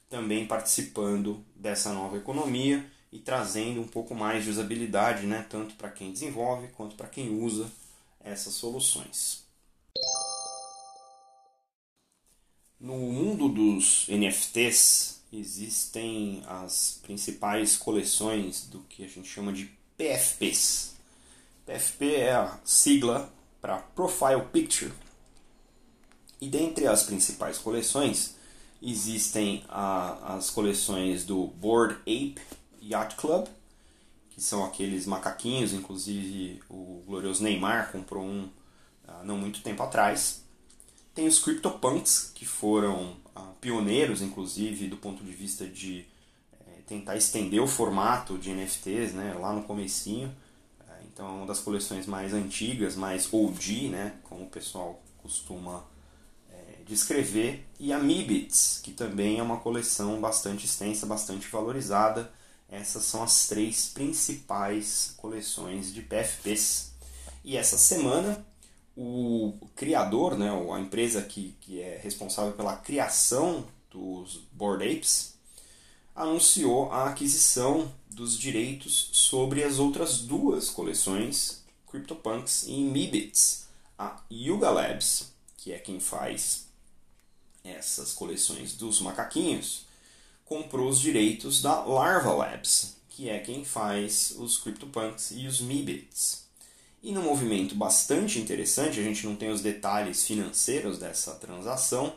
também 0.09 0.47
participando 0.47 1.43
dessa 1.55 1.91
nova 1.91 2.17
economia 2.17 2.85
e 3.11 3.19
trazendo 3.19 3.81
um 3.81 3.87
pouco 3.87 4.15
mais 4.15 4.43
de 4.43 4.49
usabilidade, 4.49 5.25
né, 5.25 5.45
tanto 5.49 5.75
para 5.75 5.89
quem 5.89 6.11
desenvolve 6.11 6.69
quanto 6.69 6.95
para 6.95 7.09
quem 7.09 7.43
usa 7.43 7.69
essas 8.23 8.53
soluções. 8.53 9.43
No 12.79 12.97
mundo 12.97 13.49
dos 13.49 14.07
NFTs 14.07 15.21
existem 15.31 16.43
as 16.47 16.99
principais 17.03 17.77
coleções 17.77 18.65
do 18.65 18.79
que 18.81 19.03
a 19.03 19.07
gente 19.07 19.27
chama 19.27 19.53
de 19.53 19.69
PFPs. 19.97 20.95
PFP 21.65 22.15
é 22.15 22.33
a 22.33 22.59
sigla 22.65 23.31
para 23.61 23.77
Profile 23.77 24.41
Picture. 24.51 24.91
E 26.39 26.47
dentre 26.47 26.87
as 26.87 27.03
principais 27.03 27.59
coleções 27.59 28.35
existem 28.81 29.63
a, 29.69 30.35
as 30.35 30.49
coleções 30.49 31.23
do 31.23 31.47
Board 31.47 31.95
Ape 32.01 32.41
Yacht 32.81 33.15
Club, 33.15 33.47
que 34.31 34.41
são 34.41 34.65
aqueles 34.65 35.05
macaquinhos, 35.05 35.73
inclusive 35.73 36.61
o 36.69 37.03
glorioso 37.05 37.43
Neymar 37.43 37.91
comprou 37.91 38.23
um 38.23 38.49
uh, 39.07 39.23
não 39.23 39.37
muito 39.37 39.61
tempo 39.61 39.83
atrás. 39.83 40.43
Tem 41.13 41.27
os 41.27 41.39
CryptoPunks, 41.39 42.31
que 42.33 42.45
foram 42.45 43.17
uh, 43.35 43.53
pioneiros, 43.59 44.21
inclusive, 44.21 44.87
do 44.87 44.97
ponto 44.97 45.23
de 45.23 45.31
vista 45.31 45.67
de 45.67 46.05
uh, 46.53 46.81
tentar 46.87 47.17
estender 47.17 47.61
o 47.61 47.67
formato 47.67 48.37
de 48.37 48.51
NFTs 48.51 49.13
né, 49.13 49.35
lá 49.39 49.53
no 49.53 49.63
comecinho. 49.63 50.33
Eh, 50.87 51.03
então, 51.11 51.27
é 51.27 51.31
uma 51.31 51.45
das 51.45 51.59
coleções 51.59 52.07
mais 52.07 52.33
antigas, 52.33 52.95
mais 52.95 53.31
OG, 53.31 53.89
né, 53.89 54.13
como 54.23 54.45
o 54.45 54.49
pessoal 54.49 55.01
costuma 55.21 55.83
descrever. 56.87 57.65
E 57.79 57.93
a 57.93 57.99
Mibits, 57.99 58.81
que 58.83 58.91
também 58.91 59.39
é 59.39 59.43
uma 59.43 59.57
coleção 59.57 60.19
bastante 60.19 60.65
extensa, 60.65 61.05
bastante 61.05 61.47
valorizada 61.47 62.31
essas 62.71 63.03
são 63.03 63.21
as 63.21 63.47
três 63.47 63.89
principais 63.89 65.13
coleções 65.17 65.93
de 65.93 66.01
PFPs. 66.01 66.93
E 67.43 67.57
essa 67.57 67.77
semana, 67.77 68.45
o 68.95 69.57
criador, 69.75 70.37
né, 70.37 70.49
a 70.49 70.79
empresa 70.79 71.21
que, 71.21 71.53
que 71.59 71.81
é 71.81 71.99
responsável 72.01 72.53
pela 72.53 72.77
criação 72.77 73.67
dos 73.89 74.37
Board 74.53 74.85
Apes, 74.85 75.33
anunciou 76.15 76.89
a 76.93 77.09
aquisição 77.09 77.93
dos 78.09 78.39
direitos 78.39 79.09
sobre 79.11 79.63
as 79.63 79.77
outras 79.77 80.19
duas 80.19 80.69
coleções, 80.69 81.65
CryptoPunks 81.89 82.63
e 82.67 82.77
Mibits. 82.77 83.67
A 83.99 84.21
Yuga 84.31 84.69
Labs, 84.69 85.33
que 85.57 85.73
é 85.73 85.77
quem 85.77 85.99
faz 85.99 86.67
essas 87.63 88.13
coleções 88.13 88.73
dos 88.73 89.01
macaquinhos, 89.01 89.85
comprou 90.51 90.89
os 90.89 90.99
direitos 90.99 91.61
da 91.61 91.81
Larva 91.85 92.33
Labs, 92.33 92.97
que 93.07 93.29
é 93.29 93.39
quem 93.39 93.63
faz 93.63 94.35
os 94.37 94.57
CryptoPunks 94.57 95.31
e 95.31 95.47
os 95.47 95.61
Mibits. 95.61 96.43
E 97.01 97.13
num 97.13 97.21
movimento 97.21 97.73
bastante 97.73 98.37
interessante, 98.37 98.99
a 98.99 99.03
gente 99.03 99.25
não 99.25 99.33
tem 99.33 99.49
os 99.49 99.61
detalhes 99.61 100.25
financeiros 100.25 100.99
dessa 100.99 101.35
transação, 101.35 102.13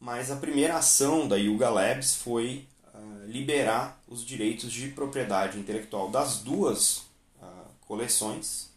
mas 0.00 0.32
a 0.32 0.36
primeira 0.36 0.78
ação 0.78 1.28
da 1.28 1.36
Yuga 1.36 1.70
Labs 1.70 2.16
foi 2.16 2.66
uh, 2.92 3.26
liberar 3.28 4.02
os 4.08 4.26
direitos 4.26 4.72
de 4.72 4.88
propriedade 4.88 5.56
intelectual 5.56 6.10
das 6.10 6.38
duas 6.38 7.02
uh, 7.40 7.70
coleções 7.86 8.68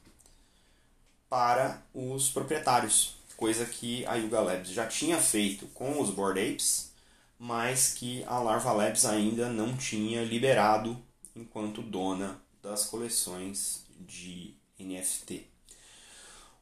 para 1.27 1.81
os 1.95 2.29
proprietários, 2.29 3.15
coisa 3.35 3.65
que 3.65 4.05
a 4.05 4.13
Yuga 4.13 4.39
Labs 4.39 4.69
já 4.69 4.85
tinha 4.85 5.17
feito 5.17 5.65
com 5.73 5.99
os 5.99 6.11
Bored 6.11 6.39
Apes 6.39 6.92
mas 7.37 7.93
que 7.93 8.23
a 8.25 8.39
Larva 8.39 8.71
Labs 8.71 9.05
ainda 9.05 9.49
não 9.49 9.75
tinha 9.75 10.23
liberado 10.23 10.97
enquanto 11.35 11.81
dona 11.81 12.41
das 12.61 12.85
coleções 12.85 13.85
de 13.99 14.55
NFT. 14.79 15.53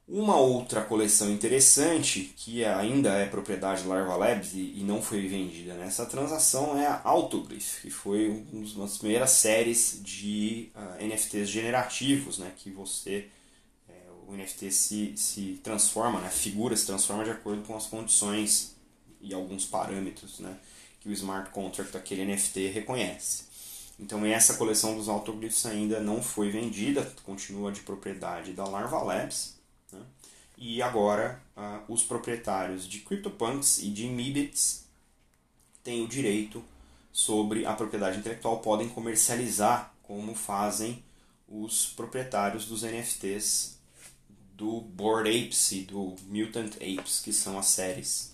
Uma 0.08 0.36
outra 0.36 0.82
coleção 0.82 1.32
interessante, 1.32 2.34
que 2.36 2.66
ainda 2.66 3.12
é 3.12 3.26
propriedade 3.26 3.84
da 3.84 3.90
Larva 3.90 4.18
Labs 4.18 4.54
e, 4.54 4.84
não 4.84 5.02
foi 5.02 5.26
vendida 5.26 5.74
nessa 5.76 6.06
transação, 6.06 6.78
é 6.78 6.86
a 6.86 7.02
Autoglyph, 7.06 7.82
que 7.82 7.90
foi 7.90 8.46
uma 8.52 8.86
das 8.86 8.98
primeiras 8.98 9.30
séries 9.30 10.02
de 10.04 10.70
uh, 10.76 10.80
ah, 10.80 10.98
NFTs 11.00 11.48
generativos, 11.48 12.40
né, 12.40 12.52
que 12.58 12.70
você 12.70 13.30
é, 13.88 13.94
o 14.28 14.34
NFT 14.36 14.72
se, 14.72 15.14
se 15.16 15.62
transforma, 15.64 16.20
né, 16.20 16.28
a 16.28 16.32
figura 16.32 16.76
se 16.76 16.88
transforma 16.88 17.24
de 17.24 17.30
acordo 17.30 17.62
com 17.62 17.78
as 17.78 17.86
condições 17.86 18.76
e 19.22 19.34
alguns 19.34 19.66
parâmetros 19.66 20.40
né, 20.40 20.58
que 21.00 21.10
o 21.10 21.12
smart 21.12 21.52
contract 21.52 21.94
daquele 21.94 22.26
NFT 22.26 22.68
reconhece. 22.68 23.46
Então 24.00 24.26
essa 24.26 24.56
coleção 24.56 24.96
dos 24.96 25.08
autoglyphs 25.08 25.66
ainda 25.66 26.00
não 26.00 26.24
foi 26.24 26.50
vendida, 26.50 27.04
continua 27.24 27.72
de 27.72 27.82
propriedade 27.82 28.54
da 28.54 28.66
Larva 28.66 29.02
Labs. 29.02 29.56
Né? 29.92 30.00
E 30.58 30.82
agora 30.82 31.42
uh, 31.56 31.92
os 31.92 32.04
proprietários 32.04 32.88
de 32.88 33.00
CryptoPunks 33.00 33.80
e 33.80 33.90
de 33.90 34.08
Mibits 34.08 34.86
têm 35.84 36.04
o 36.04 36.08
direito 36.08 36.64
sobre 37.12 37.66
a 37.66 37.74
propriedade 37.74 38.18
intelectual, 38.18 38.60
podem 38.60 38.90
comercializar 38.90 39.94
como 40.04 40.34
fazem 40.34 41.04
os 41.48 41.88
proprietários 41.88 42.66
dos 42.66 42.84
NFTs 42.84 43.78
do 44.54 44.82
Bored 44.82 45.30
Apes 45.30 45.72
e 45.72 45.82
do 45.82 46.16
Mutant 46.28 46.76
Apes, 46.76 47.20
que 47.20 47.34
são 47.34 47.58
as 47.60 47.68
séries 47.68 48.31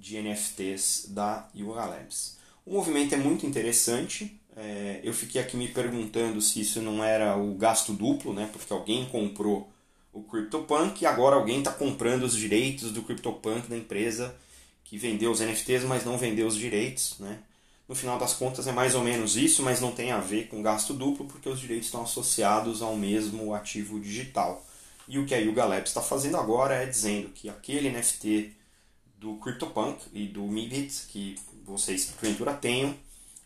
de 0.00 0.20
NFTs 0.20 1.06
da 1.10 1.46
Yuga 1.54 1.84
Labs. 1.84 2.38
O 2.64 2.72
movimento 2.72 3.14
é 3.14 3.18
muito 3.18 3.46
interessante. 3.46 4.40
É, 4.56 5.00
eu 5.04 5.12
fiquei 5.12 5.40
aqui 5.40 5.56
me 5.56 5.68
perguntando 5.68 6.40
se 6.40 6.60
isso 6.60 6.80
não 6.80 7.04
era 7.04 7.36
o 7.36 7.54
gasto 7.54 7.92
duplo, 7.92 8.32
né? 8.32 8.48
Porque 8.50 8.72
alguém 8.72 9.04
comprou 9.06 9.70
o 10.12 10.22
CryptoPunk 10.22 11.02
e 11.02 11.06
agora 11.06 11.36
alguém 11.36 11.58
está 11.58 11.70
comprando 11.70 12.24
os 12.24 12.34
direitos 12.34 12.90
do 12.90 13.02
CryptoPunk 13.02 13.68
da 13.68 13.76
empresa 13.76 14.34
que 14.84 14.98
vendeu 14.98 15.30
os 15.30 15.40
NFTs, 15.40 15.84
mas 15.84 16.04
não 16.04 16.18
vendeu 16.18 16.46
os 16.46 16.56
direitos, 16.56 17.16
né? 17.20 17.38
No 17.86 17.94
final 17.94 18.18
das 18.18 18.34
contas 18.34 18.66
é 18.66 18.72
mais 18.72 18.94
ou 18.94 19.02
menos 19.02 19.36
isso, 19.36 19.62
mas 19.62 19.80
não 19.80 19.92
tem 19.92 20.12
a 20.12 20.20
ver 20.20 20.48
com 20.48 20.62
gasto 20.62 20.94
duplo 20.94 21.26
porque 21.26 21.48
os 21.48 21.60
direitos 21.60 21.86
estão 21.86 22.02
associados 22.02 22.82
ao 22.82 22.96
mesmo 22.96 23.52
ativo 23.54 24.00
digital. 24.00 24.64
E 25.08 25.18
o 25.18 25.26
que 25.26 25.34
a 25.34 25.38
Yuga 25.38 25.64
Labs 25.64 25.90
está 25.90 26.00
fazendo 26.00 26.36
agora 26.36 26.74
é 26.74 26.86
dizendo 26.86 27.30
que 27.30 27.48
aquele 27.48 27.90
NFT 27.90 28.59
do 29.20 29.36
CryptoPunk 29.36 30.06
e 30.14 30.26
do 30.26 30.42
Mibit, 30.42 31.06
que 31.08 31.36
vocês 31.64 32.06
porventura 32.06 32.54
tenham, 32.54 32.96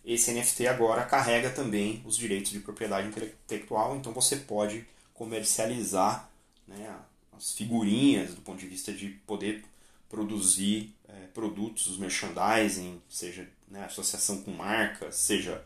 esse 0.04 0.31
NFT 0.33 0.69
agora 0.69 1.04
carrega 1.04 1.50
também 1.50 2.00
os 2.07 2.16
direitos 2.16 2.52
de 2.52 2.61
propriedade 2.61 3.09
intelectual, 3.09 3.97
então 3.97 4.12
você 4.12 4.37
pode 4.37 4.87
comercializar 5.12 6.31
né, 6.69 6.97
as 7.37 7.52
figurinhas 7.52 8.35
do 8.35 8.40
ponto 8.43 8.59
de 8.59 8.66
vista 8.66 8.93
de 8.93 9.09
poder 9.26 9.64
produzir 10.09 10.95
é, 11.09 11.26
produtos, 11.35 11.88
os 11.88 11.99
merchandising, 11.99 13.02
seja 13.09 13.49
né, 13.66 13.85
associação 13.85 14.43
com 14.43 14.52
marcas, 14.52 15.16
seja 15.16 15.64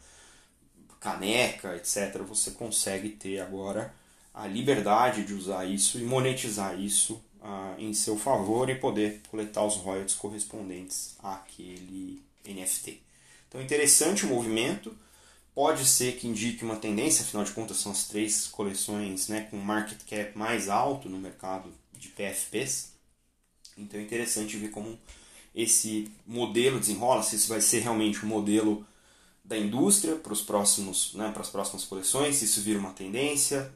caneca, 0.99 1.77
etc. 1.77 2.19
Você 2.27 2.53
consegue 2.53 3.11
ter 3.11 3.41
agora 3.41 3.95
a 4.33 4.47
liberdade 4.47 5.25
de 5.25 5.35
usar 5.35 5.65
isso 5.65 5.99
e 5.99 6.03
monetizar 6.03 6.79
isso 6.81 7.23
ah, 7.51 7.75
em 7.79 7.95
seu 7.95 8.19
favor 8.19 8.69
e 8.69 8.75
poder 8.75 9.23
coletar 9.31 9.65
os 9.65 9.77
royalties 9.77 10.15
correspondentes 10.15 11.17
àquele 11.19 12.23
NFT. 12.45 13.01
Então, 13.49 13.63
interessante 13.63 14.27
o 14.27 14.29
movimento. 14.29 14.95
Pode 15.55 15.87
ser 15.87 16.17
que 16.17 16.29
indique 16.29 16.63
uma 16.63 16.77
tendência, 16.77 17.25
afinal 17.25 17.45
de 17.45 17.53
contas, 17.53 17.79
são 17.79 17.91
as 17.91 18.07
três 18.07 18.47
coleções 18.49 19.29
né, 19.29 19.49
com 19.51 19.57
market 19.57 19.99
cap 20.05 20.37
mais 20.37 20.69
alto 20.69 21.09
no 21.09 21.17
mercado 21.17 21.73
de 21.95 22.09
PFPs. 22.09 22.93
Então, 23.79 23.99
é 23.99 24.03
interessante 24.03 24.59
ver 24.59 24.69
como 24.69 24.99
esse 25.55 26.13
modelo 26.27 26.79
desenrola, 26.79 27.23
se 27.23 27.37
isso 27.37 27.49
vai 27.49 27.63
ser 27.63 27.81
realmente 27.81 28.27
um 28.27 28.29
modelo 28.29 28.87
da 29.43 29.57
indústria 29.57 30.17
para, 30.17 30.35
os 30.35 30.43
próximos, 30.43 31.15
né, 31.15 31.31
para 31.33 31.41
as 31.41 31.49
próximas 31.49 31.85
coleções, 31.85 32.37
se 32.37 32.45
isso 32.45 32.61
vira 32.61 32.79
uma 32.79 32.93
tendência, 32.93 33.73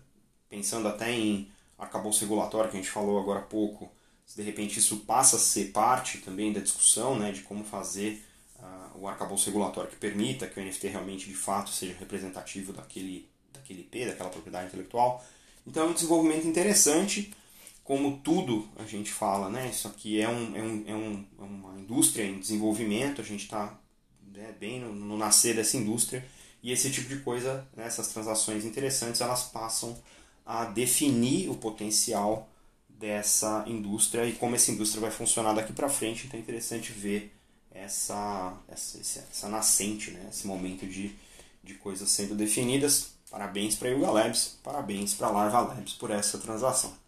pensando 0.51 0.87
até 0.89 1.11
em 1.11 1.51
arcabouço 1.83 2.21
regulatório 2.21 2.71
que 2.71 2.77
a 2.77 2.81
gente 2.81 2.91
falou 2.91 3.19
agora 3.19 3.41
há 3.41 3.43
pouco, 3.43 3.91
se 4.25 4.37
de 4.37 4.43
repente 4.43 4.79
isso 4.79 4.99
passa 4.99 5.37
a 5.37 5.39
ser 5.39 5.73
parte 5.73 6.19
também 6.19 6.53
da 6.53 6.61
discussão 6.61 7.19
né, 7.19 7.33
de 7.33 7.43
como 7.43 7.65
fazer 7.65 8.25
uh, 8.59 8.99
o 8.99 9.09
arcabouço 9.09 9.47
regulatório 9.47 9.91
que 9.91 9.97
permita 9.97 10.47
que 10.47 10.59
o 10.59 10.65
NFT 10.65 10.89
realmente 10.89 11.29
de 11.29 11.35
fato 11.35 11.71
seja 11.71 11.95
representativo 11.99 12.73
daquele, 12.73 13.29
daquele 13.53 13.81
IP, 13.81 14.07
daquela 14.07 14.31
propriedade 14.31 14.69
intelectual. 14.69 15.25
Então 15.67 15.85
é 15.85 15.87
um 15.87 15.93
desenvolvimento 15.93 16.47
interessante, 16.47 17.33
como 17.85 18.19
tudo 18.19 18.69
a 18.77 18.85
gente 18.85 19.13
fala, 19.13 19.49
né? 19.49 19.69
Isso 19.69 19.89
aqui 19.89 20.21
é, 20.21 20.29
um, 20.29 20.57
é, 20.57 20.63
um, 20.63 20.85
é, 20.87 20.95
um, 20.95 21.27
é 21.39 21.43
uma 21.43 21.81
indústria 21.81 22.25
em 22.25 22.39
desenvolvimento, 22.39 23.21
a 23.21 23.25
gente 23.25 23.45
está 23.45 23.79
né, 24.33 24.55
bem 24.59 24.81
no, 24.81 24.95
no, 24.95 25.17
nascer 25.17 25.55
dessa 25.55 25.77
indústria 25.77 26.25
e 26.63 26.73
esse 26.73 26.91
tipo 26.91 27.09
de 27.09 27.21
coisa, 27.21 27.69
né, 27.77 27.87
essas 27.87 28.09
transações 28.09 28.65
interessantes, 28.65 29.21
elas 29.21 29.45
passam 29.45 30.01
a 30.45 30.65
definir 30.65 31.49
o 31.49 31.55
potencial 31.55 32.49
dessa 32.89 33.65
indústria 33.67 34.25
e 34.27 34.33
como 34.33 34.55
essa 34.55 34.71
indústria 34.71 35.01
vai 35.01 35.11
funcionar 35.11 35.55
daqui 35.55 35.73
para 35.73 35.89
frente. 35.89 36.27
Então 36.27 36.39
é 36.39 36.43
interessante 36.43 36.93
ver 36.93 37.35
essa, 37.71 38.57
essa, 38.69 38.99
essa 38.99 39.49
nascente, 39.49 40.11
né, 40.11 40.29
esse 40.31 40.47
momento 40.47 40.87
de, 40.87 41.15
de 41.63 41.75
coisas 41.75 42.09
sendo 42.11 42.35
definidas. 42.35 43.13
Parabéns 43.31 43.75
para 43.75 43.89
Yuga 43.89 44.11
Labs, 44.11 44.59
parabéns 44.63 45.15
para 45.15 45.31
Larva 45.31 45.61
Labs 45.61 45.95
por 45.95 46.11
essa 46.11 46.39
transação. 46.39 47.02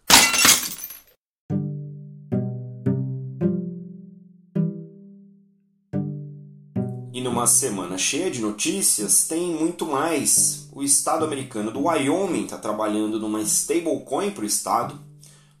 Numa 7.35 7.47
semana 7.47 7.97
cheia 7.97 8.31
de 8.31 8.39
notícias, 8.39 9.27
tem 9.27 9.53
muito 9.53 9.85
mais. 9.85 10.69
O 10.71 10.81
estado 10.81 11.25
americano 11.25 11.69
do 11.69 11.85
Wyoming 11.85 12.45
está 12.45 12.57
trabalhando 12.57 13.19
numa 13.19 13.41
stablecoin 13.41 14.31
para 14.31 14.43
o 14.43 14.47
estado. 14.47 14.97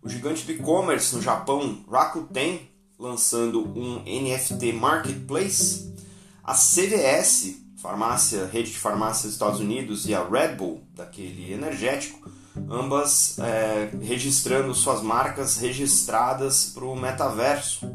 O 0.01 0.07
gigante 0.07 0.45
do 0.45 0.53
e-commerce 0.53 1.13
no 1.13 1.21
Japão, 1.21 1.83
Rakuten, 1.91 2.61
lançando 2.97 3.59
um 3.77 4.01
NFT 4.05 4.71
Marketplace. 4.71 5.93
A 6.41 6.53
CVS, 6.53 7.57
farmácia, 7.75 8.45
rede 8.45 8.71
de 8.71 8.79
farmácias 8.79 9.23
dos 9.23 9.33
Estados 9.33 9.59
Unidos, 9.59 10.07
e 10.07 10.15
a 10.15 10.25
Red 10.25 10.55
Bull, 10.55 10.81
daquele 10.95 11.51
energético, 11.51 12.31
ambas 12.69 13.37
é, 13.37 13.91
registrando 14.01 14.73
suas 14.73 15.01
marcas 15.01 15.57
registradas 15.57 16.71
para 16.73 16.85
o 16.85 16.95
metaverso. 16.95 17.85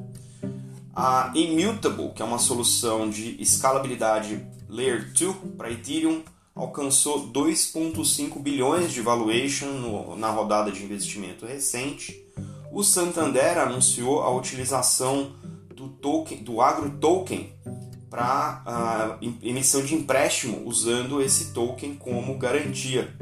A 0.94 1.32
Immutable, 1.34 2.12
que 2.14 2.22
é 2.22 2.24
uma 2.24 2.38
solução 2.38 3.08
de 3.08 3.40
escalabilidade 3.40 4.44
Layer 4.68 5.12
2 5.12 5.54
para 5.56 5.70
Ethereum, 5.70 6.22
alcançou 6.54 7.28
2,5 7.28 8.40
bilhões 8.40 8.92
de 8.92 9.00
valuation 9.00 9.66
no, 9.66 10.16
na 10.16 10.30
rodada 10.30 10.70
de 10.70 10.82
investimento 10.82 11.46
recente. 11.46 12.24
O 12.72 12.82
Santander 12.82 13.58
anunciou 13.58 14.22
a 14.22 14.30
utilização 14.34 15.32
do 15.74 15.88
token, 15.88 16.42
do 16.42 16.60
agro 16.60 16.90
token 17.00 17.52
para 18.10 19.18
uh, 19.20 19.28
emissão 19.42 19.82
de 19.84 19.94
empréstimo 19.94 20.66
usando 20.66 21.22
esse 21.22 21.52
token 21.52 21.94
como 21.94 22.36
garantia. 22.36 23.16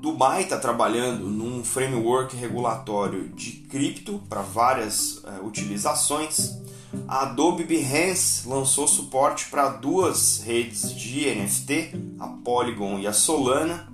Dubai 0.00 0.44
está 0.44 0.58
trabalhando 0.58 1.26
num 1.26 1.62
framework 1.62 2.34
regulatório 2.34 3.28
de 3.28 3.52
cripto 3.52 4.22
para 4.30 4.40
várias 4.40 5.18
uh, 5.18 5.44
utilizações. 5.44 6.58
A 7.06 7.24
Adobe 7.24 7.64
Behance 7.64 8.48
lançou 8.48 8.88
suporte 8.88 9.50
para 9.50 9.68
duas 9.68 10.40
redes 10.42 10.94
de 10.94 11.26
NFT, 11.34 12.16
a 12.18 12.28
Polygon 12.28 12.98
e 12.98 13.06
a 13.06 13.12
Solana. 13.12 13.92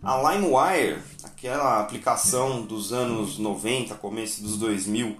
A 0.00 0.30
LimeWire, 0.30 1.02
aquela 1.24 1.80
aplicação 1.80 2.62
dos 2.64 2.92
anos 2.92 3.36
90, 3.36 3.96
começo 3.96 4.40
dos 4.40 4.56
2000, 4.58 5.16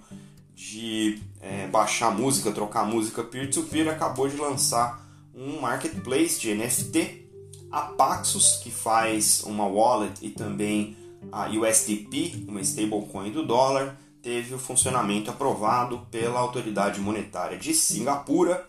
de 0.55 1.21
é, 1.41 1.67
baixar 1.67 2.13
música, 2.13 2.53
trocar 2.53 2.85
música 2.85 3.25
peer-to-peer, 3.25 3.87
-peer, 3.87 3.93
acabou 3.93 4.29
de 4.29 4.37
lançar 4.37 5.05
um 5.35 5.61
marketplace 5.61 6.39
de 6.39 6.55
NFT 6.55 7.28
a 7.71 7.83
Paxos, 7.83 8.61
que 8.63 8.71
faz 8.71 9.43
uma 9.45 9.67
wallet 9.67 10.25
e 10.25 10.31
também 10.31 10.97
a 11.31 11.49
USDP, 11.49 12.45
uma 12.49 12.61
stablecoin 12.61 13.31
do 13.31 13.45
dólar, 13.45 13.99
teve 14.23 14.55
o 14.55 14.59
funcionamento 14.59 15.31
aprovado 15.31 16.07
pela 16.11 16.41
autoridade 16.41 17.01
monetária 17.01 17.59
de 17.59 17.75
Singapura. 17.75 18.69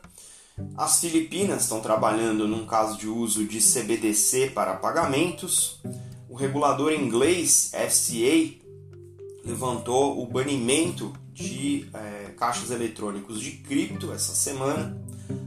As 0.76 1.00
Filipinas 1.00 1.64
estão 1.64 1.80
trabalhando 1.80 2.48
num 2.48 2.66
caso 2.66 2.98
de 2.98 3.08
uso 3.08 3.46
de 3.46 3.60
CBDC 3.60 4.52
para 4.52 4.76
pagamentos. 4.76 5.80
O 6.28 6.36
regulador 6.36 6.92
inglês 6.92 7.72
FCA 7.74 8.60
levantou 9.46 10.22
o 10.22 10.28
banimento 10.28 11.14
de 11.34 11.88
é, 11.94 12.32
caixas 12.38 12.72
eletrônicos 12.72 13.40
de 13.40 13.52
cripto 13.52 14.12
essa 14.12 14.34
semana. 14.34 14.98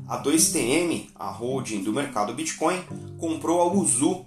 A 0.08 0.22
2TM, 0.22 1.08
a 1.14 1.30
holding 1.30 1.82
do 1.82 1.92
mercado 1.92 2.34
Bitcoin, 2.34 2.82
comprou 3.18 3.62
a 3.62 3.72
Uzu, 3.72 4.24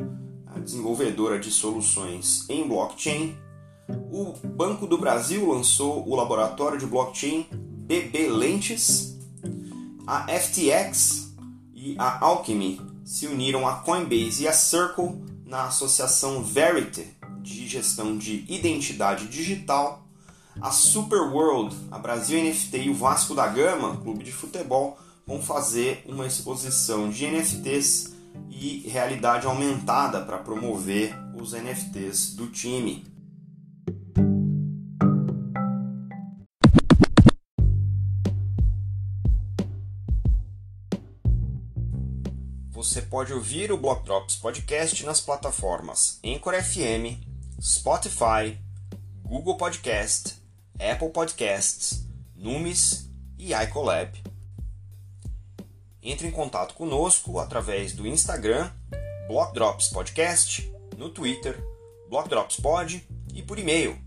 a 0.48 0.60
desenvolvedora 0.60 1.39
de 1.39 1.52
soluções 1.52 2.50
em 2.50 2.68
blockchain. 2.68 3.36
O 4.12 4.34
Banco 4.48 4.88
do 4.88 4.98
Brasil 4.98 5.48
lançou 5.48 6.08
o 6.08 6.15
laboratório 6.15 6.80
de 6.80 6.86
blockchain 6.86 7.46
BB 7.52 8.30
Lentes. 8.30 9.18
A 10.08 10.28
FTX 10.28 11.36
e 11.74 11.96
a 12.00 12.24
Alchemy 12.26 12.82
se 13.04 13.28
uniram 13.28 13.68
a 13.68 13.76
Coinbase 13.76 14.44
e 14.44 14.48
a 14.48 14.54
Circle 14.54 15.22
na 15.46 15.65
associação 15.65 16.44
Verity 16.44 17.06
de 17.41 17.68
gestão 17.68 18.18
de 18.18 18.44
identidade 18.50 19.28
digital. 19.28 20.04
A 20.60 20.72
Superworld, 20.72 21.76
a 21.91 22.00
Brasil 22.00 22.41
NFT 22.41 22.78
e 22.78 22.89
o 22.89 22.96
Vasco 22.96 23.36
da 23.36 23.46
Gama, 23.48 23.98
clube 23.98 24.24
de 24.24 24.32
futebol, 24.32 24.98
vão 25.25 25.41
fazer 25.41 26.03
uma 26.05 26.27
exposição 26.27 27.09
de 27.09 27.25
NFTs 27.25 28.13
e 28.49 28.88
realidade 28.88 29.47
aumentada 29.47 30.21
para 30.21 30.38
promover 30.38 31.15
os 31.35 31.53
NFTs 31.53 32.35
do 32.35 32.47
time. 32.47 33.05
Você 42.69 43.01
pode 43.01 43.33
ouvir 43.33 43.71
o 43.71 43.77
Block 43.77 44.05
Drops 44.05 44.35
Podcast 44.35 45.03
nas 45.05 45.19
plataformas 45.19 46.19
Anchor 46.23 46.53
FM, 46.61 47.19
Spotify, 47.59 48.57
Google 49.23 49.57
Podcast, 49.57 50.35
Apple 50.79 51.09
Podcasts, 51.09 52.05
Numis 52.35 53.09
e 53.39 53.53
iColab. 53.53 54.24
Entre 56.06 56.28
em 56.28 56.32
contato 56.32 56.76
conosco 56.76 57.39
através 57.39 57.91
do 57.91 58.06
Instagram, 58.06 58.70
Block 59.28 59.56
Drops 59.56 59.88
Podcast, 59.88 60.72
no 60.96 61.10
Twitter, 61.10 61.58
Block 62.08 62.30
Drops 62.30 62.58
Pod 62.58 63.04
e 63.34 63.41
por 63.41 63.58
e-mail, 63.58 63.98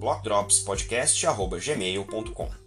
blockdropspodcast.gmail.com. 0.00 2.63